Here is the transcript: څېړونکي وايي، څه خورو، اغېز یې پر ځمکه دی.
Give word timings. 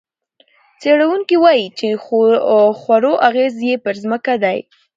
څېړونکي 0.81 1.35
وايي، 1.43 1.65
څه 1.77 1.87
خورو، 2.83 3.13
اغېز 3.27 3.55
یې 3.67 3.75
پر 3.83 3.95
ځمکه 4.03 4.33
دی. 4.43 4.57